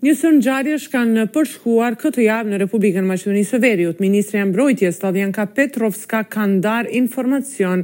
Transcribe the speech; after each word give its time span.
Një 0.00 0.12
sërë 0.16 0.36
ngjarje 0.38 0.76
kanë 0.92 1.24
përshkuar 1.34 1.92
këtë 2.00 2.22
javë 2.24 2.48
në 2.54 2.60
Republikën 2.62 3.04
Maqedonisë 3.08 3.50
së 3.52 3.58
Veriut. 3.64 3.98
Ministri 4.00 4.38
e 4.40 4.46
Mbrojtjes 4.48 5.00
Tadjanka 5.02 5.44
Petrovska 5.58 6.22
ka 6.32 6.46
ndar 6.48 6.88
informacion 6.96 7.82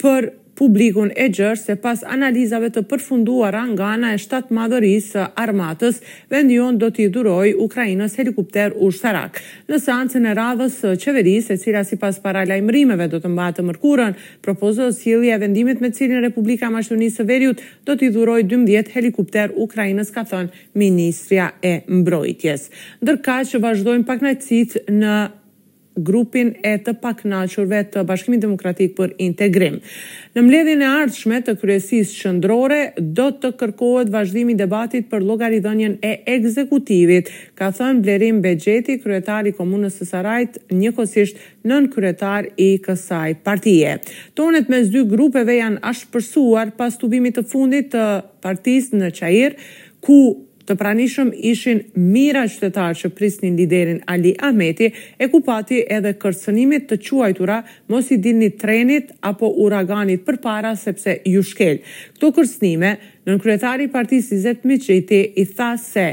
për 0.00 0.30
publikun 0.58 1.10
e 1.14 1.28
gjërë 1.30 1.60
se 1.60 1.76
pas 1.78 2.00
analizave 2.08 2.70
të 2.74 2.82
përfunduara 2.90 3.60
nga 3.70 3.92
ana 3.94 4.10
e 4.14 4.18
shtatë 4.20 4.54
madhërisë 4.56 5.26
armatës, 5.42 6.00
vendion 6.32 6.78
do 6.82 6.88
t'i 6.94 7.06
duroj 7.14 7.52
Ukrajinës 7.68 8.16
helikopter 8.20 8.74
u 8.76 8.90
Në 9.68 9.76
sancën 9.84 10.24
e 10.26 10.32
radhës 10.34 10.76
qeverisë, 11.02 11.52
e 11.54 11.60
cila 11.62 11.82
si 11.84 11.96
pas 12.02 12.16
para 12.24 12.40
lajmërimeve 12.48 13.06
do 13.12 13.18
të 13.20 13.28
mbatë 13.34 13.62
mërkurën, 13.68 14.14
propozo 14.42 14.88
s'jelja 14.96 15.36
vendimit 15.42 15.80
me 15.82 15.90
cilin 15.92 16.20
Republika 16.24 16.70
Mashtunisë 16.72 17.24
Veriut 17.28 17.60
do 17.86 17.96
t'i 17.96 18.08
duroj 18.14 18.40
12 18.48 18.90
helikopter 18.96 19.52
Ukrajinës, 19.56 20.10
ka 20.14 20.24
thënë 20.30 20.74
Ministria 20.78 21.50
e 21.62 21.82
Mbrojtjes. 21.86 22.70
Ndërka 23.02 23.38
që 23.50 23.62
vazhdojmë 23.66 24.08
pak 24.08 24.20
në 24.24 24.32
citë 24.44 24.86
në 24.88 25.14
grupin 26.02 26.52
e 26.62 26.74
të 26.84 26.92
paknaqurve 27.02 27.80
të 27.94 28.02
Bashkimit 28.08 28.42
Demokratik 28.42 28.94
për 28.96 29.12
Integrim. 29.20 29.78
Në 30.36 30.44
mbledhjen 30.44 30.82
e 30.84 30.88
ardhshme 30.88 31.40
të 31.46 31.56
kryesisë 31.60 32.22
qendrore 32.22 32.78
do 33.18 33.30
të 33.42 33.52
kërkohet 33.60 34.12
vazhdimi 34.14 34.54
i 34.54 34.58
debatit 34.58 35.08
për 35.10 35.24
llogaridhënien 35.28 35.98
e 36.04 36.14
ekzekutivit, 36.36 37.30
ka 37.58 37.70
thënë 37.78 38.02
Blerim 38.04 38.40
Bexheti, 38.44 38.98
kryetari 39.02 39.52
i 39.52 39.56
komunës 39.58 39.98
së 40.00 40.08
Sarajit, 40.12 40.60
njëkohësisht 40.72 41.42
nën 41.68 41.90
kryetar 41.92 42.50
i 42.56 42.70
kësaj 42.84 43.38
partie. 43.46 43.96
Tonet 44.38 44.70
mes 44.72 44.90
dy 44.94 45.02
grupeve 45.10 45.58
janë 45.58 45.82
ashpërsuar 45.90 46.74
pas 46.78 46.94
tubimit 46.98 47.38
të 47.38 47.46
fundit 47.50 47.90
të 47.94 48.08
partisë 48.44 49.00
në 49.02 49.12
Çajir 49.18 49.58
ku 50.04 50.20
të 50.68 50.74
pranishëm 50.76 51.30
ishin 51.48 51.80
mira 52.12 52.42
qytetarë 52.52 52.96
që 53.00 53.10
prisnin 53.16 53.54
liderin 53.56 54.02
Ali 54.12 54.34
Ahmeti, 54.48 54.90
e 55.18 55.28
ku 55.32 55.40
pati 55.46 55.80
edhe 55.96 56.14
kërcënimit 56.20 56.86
të 56.90 56.98
quajtura 57.08 57.60
mos 57.92 58.10
i 58.14 58.20
dinit 58.24 58.58
trenit 58.60 59.14
apo 59.30 59.48
uraganit 59.66 60.26
për 60.26 60.40
para 60.44 60.74
sepse 60.76 61.16
ju 61.32 61.42
shkel. 61.52 61.78
Këto 62.16 62.32
kërcënime, 62.36 62.92
nën 63.28 63.42
kryetari 63.44 63.88
partisi 63.92 64.38
Zetë 64.44 64.68
Miqiti 64.68 65.22
i 65.42 65.46
tha 65.56 65.72
se 65.82 66.08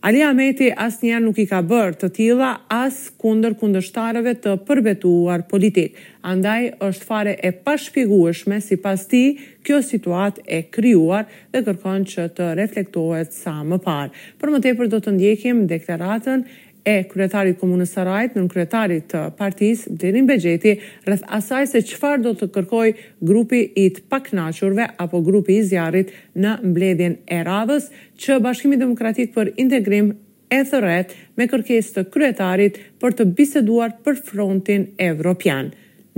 Ali 0.00 0.22
Ameti 0.24 0.68
njerë 0.72 1.20
nuk 1.20 1.36
i 1.42 1.44
ka 1.50 1.58
bërë 1.68 1.96
të 2.00 2.08
tilla 2.16 2.50
as 2.72 3.00
kundër 3.20 3.52
kundështarëve 3.60 4.32
të 4.46 4.54
përbetuar 4.68 5.42
politik. 5.50 5.98
Andaj 6.24 6.62
është 6.88 7.08
fare 7.10 7.34
e 7.44 7.50
pashpjegueshme 7.66 8.62
sipas 8.64 9.04
tij 9.10 9.34
kjo 9.66 9.82
situatë 9.90 10.46
e 10.48 10.62
krijuar 10.76 11.28
dhe 11.52 11.60
kërkon 11.68 12.08
që 12.14 12.26
të 12.38 12.48
reflektohet 12.62 13.36
sa 13.42 13.58
më 13.60 13.80
parë. 13.84 14.10
Për 14.40 14.54
më 14.56 14.62
tepër 14.70 14.90
do 14.96 15.02
të 15.04 15.16
ndjekim 15.18 15.62
deklaratën 15.74 16.46
e 16.84 17.02
kryetarit 17.08 17.58
komunës 17.60 17.92
Sarajit, 17.94 18.34
nën 18.36 18.48
kryetarit 18.50 19.06
të 19.12 19.22
partijës, 19.38 19.86
Dilin 20.00 20.26
Begjeti, 20.28 20.76
rrëth 21.06 21.24
asaj 21.36 21.66
se 21.74 21.82
qëfar 21.86 22.22
do 22.24 22.32
të 22.38 22.48
kërkoj 22.54 22.86
grupi 23.28 23.62
i 23.82 23.88
të 23.96 24.04
paknachurve, 24.12 24.86
apo 25.02 25.20
grupi 25.26 25.58
i 25.60 25.64
zjarit 25.68 26.12
në 26.34 26.54
mbledhjen 26.70 27.18
e 27.26 27.42
radhës, 27.46 27.90
që 28.20 28.40
Bashkimi 28.46 28.78
Demokratik 28.80 29.32
për 29.34 29.52
Integrim 29.60 30.12
e 30.50 30.62
thëret 30.70 31.12
me 31.38 31.46
kërkes 31.52 31.92
të 31.96 32.06
kryetarit 32.14 32.80
për 33.00 33.18
të 33.20 33.28
biseduar 33.38 33.92
për 34.04 34.18
frontin 34.28 34.88
evropian. 34.98 35.70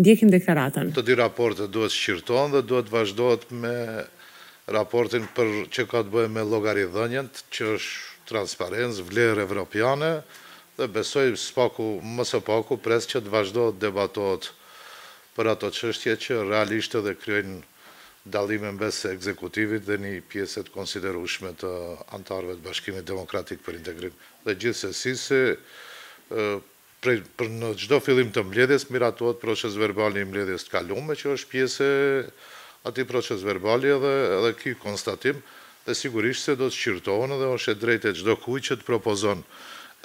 Ndjekim 0.02 0.30
deklaratën. 0.33 0.94
Të 0.96 1.02
di 1.05 1.18
raportet 1.18 1.70
duhet 1.74 1.92
shqirton 1.92 2.55
dhe 2.55 2.62
duhet 2.64 2.88
vazhdojt 2.90 3.50
me 3.52 3.74
raportin 4.72 5.27
për 5.36 5.50
që 5.74 5.84
ka 5.90 6.00
të 6.06 6.14
bëhe 6.14 6.30
me 6.33 6.46
logarithënjën, 6.48 7.28
që 7.52 7.68
është 7.74 8.10
transparens, 8.33 9.02
vlerë 9.05 9.42
evropiane, 9.44 10.12
dhe 10.78 10.89
besoj 10.89 11.33
spaku 11.37 12.01
mësë 12.01 12.41
paku 12.46 12.79
pres 12.80 13.05
që 13.11 13.20
të 13.27 13.33
vazhdo 13.33 13.67
debatohet 13.77 14.48
debatot 14.48 15.35
për 15.36 15.48
ato 15.52 15.69
qështje 15.73 16.14
që 16.24 16.39
realisht 16.48 16.95
edhe 16.96 17.13
kryojnë 17.17 17.58
dalime 18.35 18.70
në 18.73 18.80
besë 18.80 19.11
e 19.11 19.14
ekzekutivit 19.17 19.85
dhe 19.89 19.98
një 20.01 20.13
pjeset 20.33 20.69
konsiderushme 20.73 21.52
të 21.61 21.73
antarëve 22.17 22.57
të 22.58 22.64
bashkimit 22.69 23.07
demokratik 23.08 23.61
për 23.67 23.79
integrim. 23.80 24.13
Dhe 24.46 24.73
se 24.73 24.92
si 24.96 25.13
se 25.17 25.57
për 27.02 27.48
në 27.51 27.73
gjdo 27.80 27.98
filim 28.01 28.30
të 28.33 28.45
mbledhjes, 28.46 28.86
miratuat 28.95 29.41
proces 29.41 29.75
verbali 29.77 30.20
i 30.23 30.29
mbledhjes 30.29 30.69
të 30.69 30.77
kalume, 30.77 31.17
që 31.19 31.33
është 31.35 31.48
pjese 31.51 31.89
ati 32.89 33.05
proces 33.05 33.42
verbali 33.46 33.91
edhe 33.91 34.55
ki 34.61 34.77
konstatim 34.79 35.41
dhe 35.85 35.96
sigurisht 35.98 36.45
se 36.46 36.55
do 36.57 36.69
të 36.70 36.79
qyrtojnë 36.79 37.41
dhe 37.42 37.51
është 37.57 37.73
e 37.75 37.80
drejt 37.85 38.05
e 38.07 38.14
gjdo 38.20 38.36
kuj 38.46 38.61
që 38.70 38.79
të 38.80 38.86
propozonë 38.86 39.42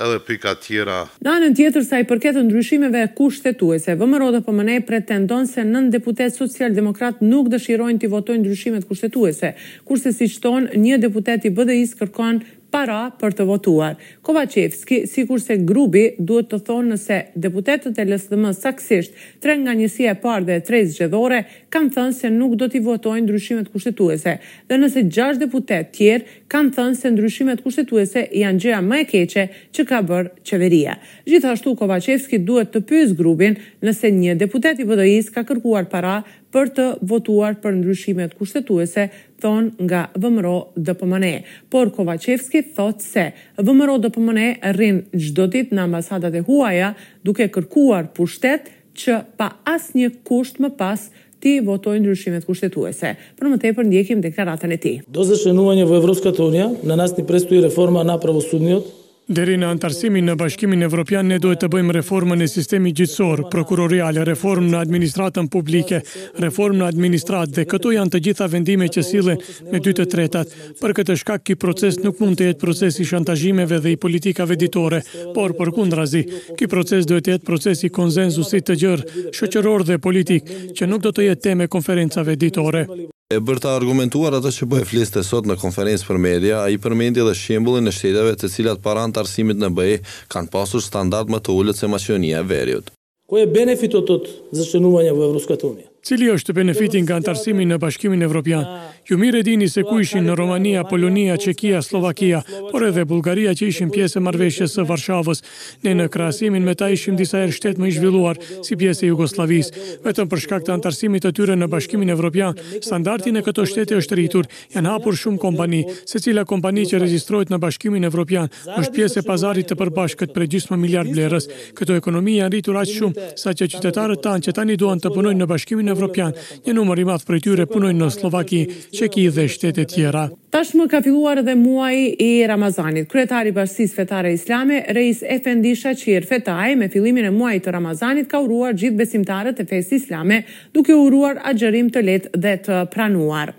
edhe 0.02 0.20
pika 0.26 0.54
tjera. 0.62 1.06
Në 1.26 1.50
tjetër 1.58 1.84
sa 1.86 2.00
i 2.02 2.06
përket 2.10 2.38
ndryshimeve 2.46 3.04
kushtetuese, 3.18 3.96
VMRO 4.00 4.30
dhe 4.36 4.44
po 4.46 4.52
PMN 4.54 4.82
pretendon 4.90 5.48
se 5.50 5.64
nën 5.66 5.90
deputet 5.94 6.36
social-demokrat 6.38 7.22
nuk 7.26 7.50
dëshirojnë 7.54 8.02
të 8.04 8.12
votojnë 8.14 8.44
ndryshimet 8.46 8.86
kushtetuese, 8.90 9.56
kurse 9.90 10.14
si 10.14 10.30
shton 10.34 10.70
një 10.76 11.00
deputet 11.08 11.50
i 11.50 11.54
BDI-s 11.58 11.98
kërkon 12.00 12.44
para 12.72 13.12
për 13.22 13.36
të 13.38 13.46
votuar. 13.48 13.96
Kovacevski, 14.26 15.00
si 15.08 15.24
kurse 15.30 15.56
grubi, 15.68 16.04
duhet 16.20 16.50
të 16.52 16.60
thonë 16.68 16.94
nëse 16.96 17.18
deputetet 17.40 17.98
e 18.02 18.06
lësë 18.10 18.32
dhe 18.34 18.40
më 18.44 18.52
saksisht, 18.58 19.18
tre 19.44 19.56
nga 19.62 19.76
njësia 19.78 20.16
e 20.16 20.20
parë 20.24 20.46
dhe 20.50 20.58
tre 20.68 20.82
zgjedhore, 20.90 21.44
kanë 21.74 21.92
thënë 21.96 22.16
se 22.20 22.32
nuk 22.34 22.56
do 22.60 22.68
t'i 22.72 22.82
votojnë 22.86 23.26
ndryshimet 23.28 23.70
kushtetuese, 23.74 24.34
dhe 24.70 24.80
nëse 24.82 25.06
gjasht 25.14 25.42
deputet 25.44 25.94
tjerë, 25.96 26.42
kanë 26.52 26.74
thënë 26.78 27.00
se 27.00 27.12
ndryshimet 27.16 27.64
kushtetuese 27.66 28.26
janë 28.42 28.62
gjëja 28.66 28.82
më 28.88 29.02
e 29.04 29.06
keqe 29.14 29.46
që 29.76 29.88
ka 29.90 30.02
bërë 30.10 30.34
qeveria. 30.48 30.98
Gjithashtu, 31.28 31.76
Kovacevski 31.80 32.42
duhet 32.48 32.74
të 32.76 32.84
pysë 32.90 33.16
grubin 33.20 33.58
nëse 33.84 34.12
një 34.16 34.36
deputet 34.44 34.80
i 34.84 34.88
vëdojis 34.88 35.32
ka 35.36 35.46
kërkuar 35.50 35.88
para 35.92 36.20
për 36.58 36.70
të 36.78 36.84
votuar 37.12 37.58
për 37.62 37.76
ndryshimet 37.78 38.32
kushtetuese, 38.40 39.04
thon 39.42 39.68
nga 39.86 40.04
VMRO 40.18 40.56
DPMN. 40.88 41.30
Por 41.72 41.92
Kovacevski 41.94 42.64
thot 42.76 43.04
se 43.06 43.28
VMRO 43.62 44.00
DPMN 44.02 44.56
rrin 44.74 45.04
çdo 45.22 45.46
ditë 45.54 45.78
në 45.78 45.84
ambasadat 45.88 46.34
e 46.34 46.42
huaja 46.48 46.94
duke 47.26 47.46
kërkuar 47.54 48.10
pushtet 48.18 48.72
që 48.98 49.20
pa 49.38 49.52
asnjë 49.76 50.10
kusht 50.26 50.58
më 50.64 50.72
pas 50.80 51.04
ti 51.38 51.60
votoj 51.62 52.00
ndryshimet 52.02 52.48
kushtetuese. 52.50 53.14
Për 53.38 53.52
më 53.54 53.60
tepër 53.68 53.86
ndjekim 53.92 54.24
deklaratën 54.26 54.74
e 54.74 54.80
tij. 54.82 54.98
Do 55.14 55.28
të 55.30 55.38
shënuam 55.44 55.78
një 55.78 55.86
vojvrosë 55.92 56.26
katonia, 56.32 56.72
në 56.82 56.98
nas 56.98 57.14
ti 57.14 57.28
reforma 57.62 58.02
na 58.04 58.18
pravosudniot, 58.18 58.90
Deri 59.28 59.58
në 59.60 59.68
antarësimin 59.76 60.24
në 60.30 60.38
bashkimin 60.40 60.84
evropian, 60.86 61.28
ne 61.28 61.36
duhet 61.44 61.60
të 61.60 61.68
bëjmë 61.74 61.94
reformën 61.98 62.44
e 62.44 62.46
sistemi 62.48 62.94
gjithësor, 62.96 63.42
prokuroriale, 63.52 64.24
reform 64.28 64.70
në 64.72 64.80
administratën 64.86 65.50
publike, 65.52 66.00
reform 66.42 66.78
në 66.80 66.86
administratë 66.94 67.58
dhe 67.58 67.66
këto 67.74 67.92
janë 67.92 68.14
të 68.14 68.22
gjitha 68.28 68.48
vendime 68.54 68.88
që 68.88 69.04
sile 69.04 69.36
me 69.72 69.82
dy 69.84 69.94
të 69.98 70.06
tretat. 70.14 70.54
Për 70.80 70.96
këtë 71.02 71.18
shkak, 71.26 71.44
ki 71.50 71.58
proces 71.60 72.00
nuk 72.06 72.22
mund 72.24 72.40
të 72.40 72.48
jetë 72.54 72.62
proces 72.64 73.02
i 73.04 73.08
shantajimeve 73.12 73.82
dhe 73.84 73.98
i 73.98 74.00
politikave 74.08 74.56
ditore, 74.64 75.04
por 75.36 75.58
për 75.60 75.74
kundrazi, 75.76 76.24
ki 76.56 76.72
proces 76.72 77.04
duhet 77.12 77.28
të 77.28 77.36
jetë 77.36 77.50
proces 77.52 77.84
i 77.84 77.92
konzenzusit 78.00 78.70
të 78.72 78.80
gjërë, 78.86 79.26
shëqëror 79.36 79.84
dhe 79.92 80.00
politik, 80.08 80.48
që 80.78 80.88
nuk 80.88 81.04
do 81.04 81.12
të 81.12 81.28
jetë 81.28 81.50
teme 81.50 81.68
konferencave 81.76 82.40
ditore 82.40 82.86
e 83.28 83.42
bërë 83.44 83.60
të 83.60 83.72
argumentuar 83.76 84.38
atë 84.38 84.54
që 84.56 84.66
bëhe 84.72 84.86
fliste 84.88 85.20
sot 85.28 85.48
në 85.52 85.58
konferensë 85.60 86.08
për 86.08 86.20
media, 86.24 86.62
a 86.64 86.70
i 86.72 86.78
përmendje 86.80 87.26
dhe 87.28 87.34
shembulin 87.36 87.90
e 87.90 87.92
shteteve 87.92 88.36
të 88.40 88.48
cilat 88.54 88.80
paran 88.86 89.12
të 89.12 89.20
arsimit 89.26 89.60
në 89.60 89.68
bëhe 89.76 89.98
kanë 90.32 90.52
pasur 90.54 90.80
standart 90.86 91.28
më 91.34 91.42
të 91.44 91.58
ullët 91.60 91.76
se 91.80 91.90
maqionia 91.92 92.40
verjut. 92.48 92.88
Ko 93.28 93.42
e 93.42 93.44
benefit 93.52 93.92
o 94.00 94.06
të 94.08 94.22
të 94.24 94.36
zëshënumë 94.56 95.12
një 95.12 95.86
Cili 96.08 96.30
është 96.32 96.54
benefitin 96.56 97.04
nga 97.04 97.18
antarësimin 97.20 97.68
në 97.68 97.78
bashkimin 97.84 98.22
evropian? 98.24 98.62
Ah. 98.64 98.94
Ju 99.10 99.18
mire 99.18 99.42
dini 99.44 99.70
se 99.72 99.84
ku 99.88 100.00
ishin 100.04 100.26
në 100.28 100.34
Romania, 100.36 100.82
Polonia, 100.84 101.38
Čekia, 101.40 101.80
Slovakia, 101.82 102.42
por 102.72 102.84
edhe 102.84 103.06
Bulgaria 103.08 103.54
që 103.56 103.68
ishin 103.72 103.90
pjesë 103.94 104.20
e 104.20 104.24
marveshjes 104.26 104.74
së 104.76 104.84
Varshavës. 104.90 105.40
Ne 105.88 105.94
në 105.96 106.08
krasimin 106.12 106.66
me 106.68 106.74
ta 106.76 106.90
ishim 106.92 107.16
disa 107.16 107.40
erë 107.46 107.56
shtetë 107.56 107.80
më 107.80 107.88
ishvilluar 107.94 108.36
si 108.68 108.76
pjesë 108.76 109.06
e 109.08 109.12
Jugoslavis. 109.14 109.70
Vetëm 110.04 110.28
për 110.28 110.42
shkak 110.44 110.66
të 110.68 110.74
antarësimit 110.76 111.24
të 111.24 111.32
tyre 111.38 111.56
në 111.56 111.70
bashkimin 111.72 112.12
Evropian, 112.12 112.60
standartin 112.84 113.40
e 113.40 113.46
këto 113.48 113.64
shtete 113.72 113.96
është 113.96 114.18
rritur, 114.20 114.50
janë 114.76 114.92
hapur 114.92 115.16
shumë 115.16 115.40
kompani, 115.40 115.86
se 116.04 116.20
cila 116.20 116.44
kompani 116.44 116.84
që 116.92 117.00
registrojt 117.06 117.54
në 117.56 117.62
bashkimin 117.64 118.04
Evropian 118.10 118.52
është 118.74 118.94
pjesë 119.00 119.24
e 119.24 119.28
pazarit 119.30 119.72
të 119.72 119.80
përbashkët 119.86 120.36
për 120.36 120.48
gjysma 120.52 120.76
miljard 120.84 121.14
blerës. 121.16 121.48
Këto 121.80 121.96
ekonomi 121.96 122.42
janë 122.42 122.52
rritur 122.58 122.82
aqë 122.84 122.98
shumë 123.00 123.32
sa 123.40 123.56
që 123.56 123.72
qytetarët 123.72 124.22
tanë 124.28 124.50
që 124.50 124.58
tani 124.60 124.76
duan 124.76 125.00
të 125.00 125.14
punojnë 125.16 125.42
në 125.46 125.50
bashkimin 125.56 125.96
Evropian, 125.96 126.36
një 126.68 126.76
numër 126.76 127.06
i 127.06 127.10
madhë 127.14 127.32
për 127.32 127.44
tyre 127.48 127.70
punojnë 127.72 128.04
në 128.04 128.12
Slovaki, 128.18 128.64
Çeki 128.98 129.24
dhe 129.36 129.46
shtetet 129.48 129.90
tjera. 129.94 130.24
Tashmë 130.54 130.88
ka 130.90 131.00
filluar 131.06 131.38
edhe 131.38 131.54
muaji 131.56 132.08
i 132.26 132.30
Ramazanit. 132.50 133.06
Kryetari 133.12 133.52
i 133.54 133.54
Bashkisë 133.56 133.94
Fetare 134.00 134.32
Islame, 134.34 134.80
Reis 134.98 135.20
Efendi 135.36 135.76
Shaqir 135.78 136.26
Fetaj, 136.26 136.72
me 136.80 136.88
fillimin 136.90 137.28
e 137.30 137.34
muajit 137.36 137.68
të 137.68 137.74
Ramazanit 137.76 138.30
ka 138.32 138.42
uruar 138.42 138.74
gjithë 138.74 138.98
besimtarët 138.98 139.60
e 139.62 139.66
fesë 139.70 140.00
islame, 140.00 140.40
duke 140.74 140.96
uruar 140.98 141.38
agjërim 141.52 141.92
të 141.94 142.02
lehtë 142.08 142.42
dhe 142.46 142.54
të 142.66 142.80
pranuar. 142.96 143.52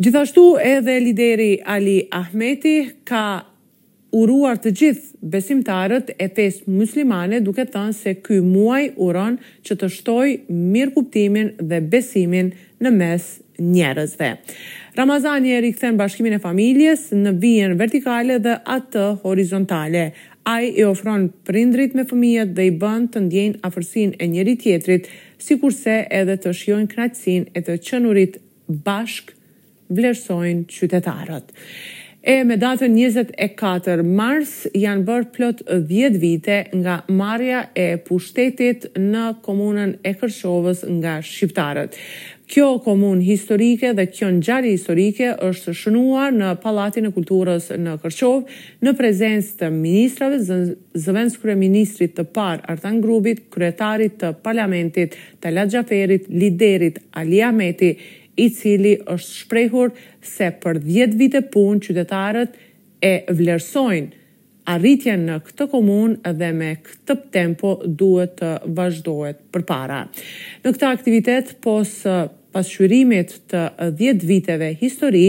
Gjithashtu 0.00 0.48
edhe 0.72 0.96
lideri 1.04 1.50
Ali 1.76 2.00
Ahmeti 2.18 2.74
ka 3.10 3.22
uruar 4.18 4.58
të 4.58 4.72
gjithë 4.80 5.28
besimtarët 5.36 6.10
e 6.18 6.26
fes 6.34 6.64
muslimane 6.66 7.38
duke 7.46 7.62
thënë 7.70 7.94
se 8.00 8.16
ky 8.26 8.40
muaj 8.42 8.88
uron 9.06 9.38
që 9.68 9.78
të 9.84 9.92
shtoj 10.00 10.26
mirë 10.56 10.96
kuptimin 10.96 11.54
dhe 11.62 11.78
besimin 11.92 12.50
në 12.82 12.94
mes 12.96 13.28
njerëzve. 13.60 14.30
Ramazani 14.96 15.52
e 15.52 15.60
rikëthen 15.64 15.96
bashkimin 16.00 16.38
e 16.38 16.42
familjes 16.42 17.08
në 17.14 17.32
vijen 17.44 17.76
vertikale 17.78 18.38
dhe 18.42 18.56
atë 18.76 19.04
horizontale. 19.24 20.08
Ai 20.48 20.70
i 20.80 20.84
ofron 20.88 21.28
prindrit 21.46 21.94
me 21.94 22.06
fëmijët 22.08 22.54
dhe 22.56 22.64
i 22.70 22.74
bënd 22.82 23.10
të 23.14 23.24
ndjenë 23.26 23.60
afërsin 23.68 24.14
e 24.18 24.28
njeri 24.34 24.56
tjetrit, 24.62 25.08
si 25.40 25.58
kurse 25.60 26.00
edhe 26.20 26.36
të 26.42 26.54
shjojnë 26.62 26.90
kratësin 26.94 27.48
e 27.56 27.62
të 27.66 27.78
qënurit 27.86 28.40
bashk 28.86 29.32
vlerësojnë 29.96 30.66
qytetarët. 30.74 31.52
E 32.22 32.42
me 32.44 32.56
datën 32.60 32.92
24 32.92 34.02
mars 34.04 34.50
janë 34.76 35.06
bërë 35.08 35.28
plot 35.32 35.60
10 35.88 36.18
vite 36.20 36.56
nga 36.76 36.98
marja 37.16 37.62
e 37.72 37.94
pushtetit 38.04 38.90
në 39.00 39.22
komunën 39.46 39.94
e 40.04 40.12
Kërshovës 40.20 40.82
nga 40.98 41.14
Shqiptarët. 41.24 41.96
Kjo 42.50 42.74
komun 42.84 43.22
historike 43.24 43.92
dhe 43.96 44.04
kjo 44.12 44.28
në 44.36 44.42
gjari 44.44 44.72
historike 44.74 45.30
është 45.48 45.72
shënuar 45.80 46.34
në 46.36 46.50
Palatin 46.60 47.08
e 47.08 47.14
Kulturës 47.16 47.70
në 47.78 47.96
Kërqovë 48.02 48.58
në 48.84 48.94
prezencë 49.00 49.56
të 49.62 49.70
ministrave, 49.78 50.42
zëvenc 50.44 51.40
kërë 51.40 51.56
ministrit 51.62 52.18
të 52.18 52.26
par 52.36 52.60
Artan 52.68 53.00
Grubit, 53.04 53.46
kryetarit 53.54 54.20
të 54.20 54.34
parlamentit, 54.44 55.16
të 55.40 55.56
Xhaferit, 55.70 56.28
liderit, 56.32 57.00
aliameti, 57.22 57.94
i 58.38 58.48
cili 58.54 58.94
është 59.06 59.32
shprehur 59.44 59.92
se 60.22 60.50
për 60.62 60.78
10 60.86 61.16
vite 61.18 61.40
punë 61.52 61.82
qytetarët 61.86 62.54
e 63.06 63.12
vlerësojnë 63.34 64.16
arritjen 64.70 65.22
në 65.26 65.38
këtë 65.46 65.66
komunë 65.72 66.34
dhe 66.38 66.50
me 66.54 66.70
këtë 66.86 67.16
tempo 67.34 67.74
duhet 67.88 68.36
të 68.38 68.50
vazhdohet 68.76 69.40
për 69.54 69.64
para. 69.66 70.02
Në 70.62 70.74
këtë 70.76 70.90
aktivitet, 70.94 71.54
pos 71.64 71.94
uh, 72.06 72.28
pasqyrimit 72.54 73.34
të 73.50 73.64
10 73.98 74.26
viteve 74.28 74.70
histori, 74.80 75.26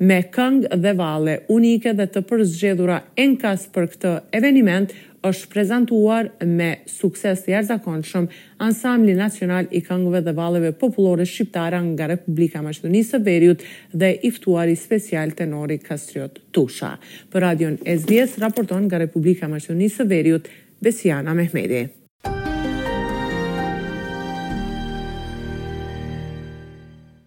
me 0.00 0.18
këngë 0.32 0.76
dhe 0.82 0.92
vale 0.98 1.34
unike 1.52 1.92
dhe 1.94 2.06
të 2.10 2.22
përzgjedhura 2.30 2.98
enkas 3.22 3.66
për 3.74 3.86
këtë 3.94 4.12
eveniment, 4.40 4.92
është 5.24 5.48
prezentuar 5.54 6.26
me 6.44 6.66
sukses 6.90 7.46
të 7.46 7.54
jarëzakonshëm 7.54 8.26
ansambli 8.66 9.14
nacional 9.16 9.70
i 9.72 9.80
këngëve 9.86 10.20
dhe 10.26 10.34
valeve 10.36 10.74
populore 10.82 11.24
shqiptara 11.30 11.78
nga 11.86 12.10
Republika 12.12 12.60
Maqedonisë 12.60 13.14
së 13.16 13.22
Veriut 13.24 13.64
dhe 13.94 14.10
iftuari 14.28 14.76
special 14.76 15.32
tenori 15.38 15.78
Kastriot 15.80 16.42
Tusha. 16.52 16.92
Për 17.32 17.46
radion 17.48 17.78
SBS 17.88 18.36
raporton 18.44 18.84
nga 18.90 19.00
Republika 19.06 19.48
Maqedonisë 19.48 20.02
së 20.02 20.10
Veriut 20.12 20.52
Besiana 20.84 21.32
Mehmedi. 21.40 21.84